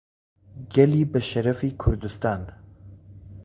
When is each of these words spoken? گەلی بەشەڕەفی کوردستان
گەلی 0.73 1.09
بەشەڕەفی 1.11 1.77
کوردستان 1.81 2.41